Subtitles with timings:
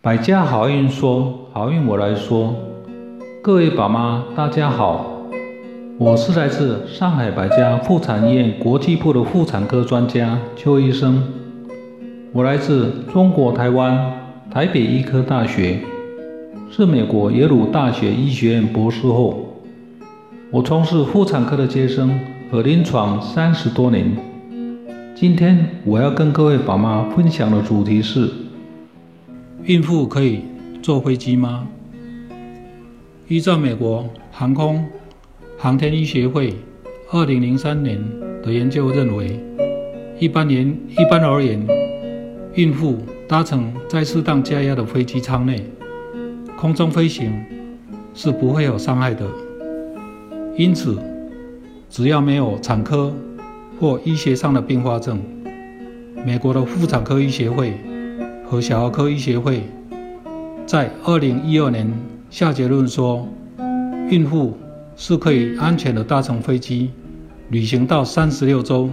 [0.00, 2.54] 百家好运说，好运我来说。
[3.42, 5.22] 各位宝妈，大家好，
[5.98, 11.22] 我是来自上海百家妇产医院国际部的妇产科专家邱医生。
[12.32, 14.12] 我来自中国台湾
[14.50, 15.80] 台北医科大学，
[16.70, 19.56] 是美国耶鲁大学医学院博士后。
[20.52, 22.20] 我从事妇产科的接生
[22.50, 24.16] 和临床三十多年。
[25.16, 28.45] 今天我要跟各位宝妈分享的主题是。
[29.66, 30.42] 孕妇可以
[30.80, 31.66] 坐飞机吗？
[33.26, 34.86] 依照美国航空
[35.58, 36.54] 航天医学会
[37.10, 38.00] 二零零三年
[38.44, 39.40] 的研究认为，
[40.20, 41.66] 一般言一般而言，
[42.54, 45.60] 孕妇搭乘在适当加压的飞机舱内
[46.56, 47.32] 空中飞行
[48.14, 49.26] 是不会有伤害的。
[50.56, 50.96] 因此，
[51.90, 53.12] 只要没有产科
[53.80, 55.20] 或医学上的并发症，
[56.24, 57.74] 美国的妇产科医学会。
[58.48, 59.64] 和小儿科医学会
[60.66, 61.92] 在二零一二年
[62.30, 63.26] 下结论说，
[64.08, 64.56] 孕妇
[64.94, 66.90] 是可以安全的搭乘飞机
[67.50, 68.88] 旅行到三十六周，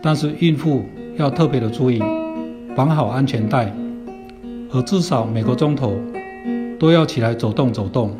[0.00, 0.82] 但是孕妇
[1.16, 2.02] 要特别的注意
[2.74, 3.74] 绑好安全带，
[4.70, 5.94] 和至少每个钟头
[6.78, 8.16] 都要起来走动走动，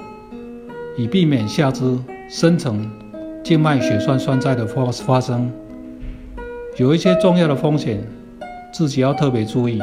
[0.98, 1.98] 以避免下肢
[2.28, 2.90] 深层
[3.42, 5.50] 静脉血栓栓塞的发发生。
[6.76, 8.06] 有一些重要的风险，
[8.70, 9.80] 自己要特别注意。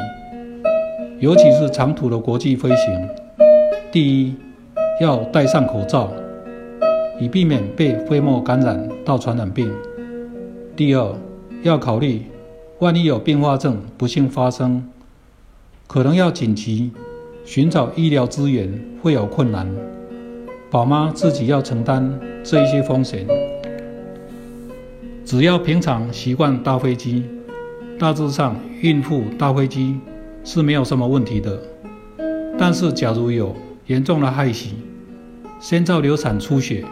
[1.20, 3.08] 尤其是长途的国际飞行，
[3.90, 4.36] 第一
[5.00, 6.12] 要戴上口罩，
[7.18, 9.66] 以避免被飞沫感染到传染病；
[10.76, 11.12] 第二
[11.64, 12.22] 要考虑，
[12.78, 14.88] 万一有并发症不幸发生，
[15.88, 16.92] 可能要紧急
[17.44, 18.72] 寻找医疗资源
[19.02, 19.68] 会有困难，
[20.70, 23.26] 宝妈自己要承担这一些风险。
[25.24, 27.24] 只要平常习惯搭飞机，
[27.98, 29.98] 大致上孕妇搭飞机。
[30.44, 31.60] 是没有什么问题的，
[32.58, 33.54] 但是假如有
[33.86, 34.74] 严重的害喜、
[35.60, 36.84] 先兆流产、出血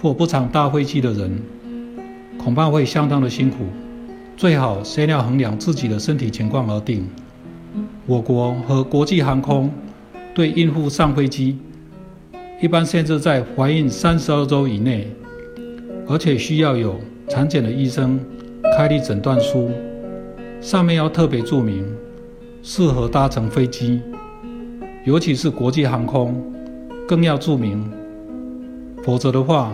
[0.00, 1.40] 或不常搭飞机的人，
[2.38, 3.58] 恐怕会相当的辛苦。
[4.36, 7.06] 最好先要衡量自己的身体情况而定。
[8.06, 9.70] 我国和国际航空
[10.34, 11.58] 对孕妇上飞机
[12.60, 15.06] 一般限制在怀孕三十二周以内，
[16.08, 18.18] 而且需要有产检的医生
[18.76, 19.70] 开立诊断书，
[20.60, 21.84] 上面要特别注明。
[22.64, 24.00] 适合搭乘飞机，
[25.04, 26.40] 尤其是国际航空，
[27.08, 27.90] 更要注明，
[29.02, 29.72] 否则的话，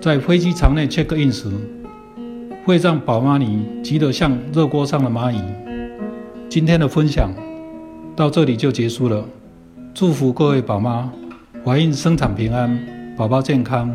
[0.00, 1.48] 在飞机场内 check in 时，
[2.64, 5.40] 会让宝妈你急得像热锅上的蚂蚁。
[6.48, 7.32] 今天的分享
[8.16, 9.24] 到这里就结束了，
[9.94, 11.08] 祝福各位宝妈
[11.64, 13.94] 怀孕生产平安，宝宝健康。